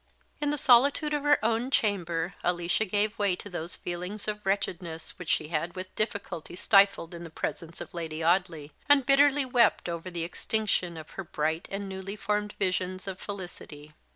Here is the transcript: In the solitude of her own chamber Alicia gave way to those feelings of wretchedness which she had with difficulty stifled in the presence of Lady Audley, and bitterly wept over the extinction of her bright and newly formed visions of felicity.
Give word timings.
In 0.39 0.49
the 0.49 0.57
solitude 0.57 1.13
of 1.13 1.21
her 1.21 1.37
own 1.45 1.69
chamber 1.69 2.33
Alicia 2.43 2.85
gave 2.85 3.19
way 3.19 3.35
to 3.35 3.47
those 3.51 3.75
feelings 3.75 4.27
of 4.27 4.43
wretchedness 4.43 5.19
which 5.19 5.29
she 5.29 5.49
had 5.49 5.75
with 5.75 5.93
difficulty 5.95 6.55
stifled 6.55 7.13
in 7.13 7.23
the 7.23 7.29
presence 7.29 7.79
of 7.81 7.93
Lady 7.93 8.23
Audley, 8.23 8.71
and 8.89 9.05
bitterly 9.05 9.45
wept 9.45 9.87
over 9.87 10.09
the 10.09 10.23
extinction 10.23 10.97
of 10.97 11.11
her 11.11 11.23
bright 11.23 11.67
and 11.69 11.87
newly 11.87 12.15
formed 12.15 12.53
visions 12.57 13.05
of 13.07 13.19
felicity. 13.19 13.93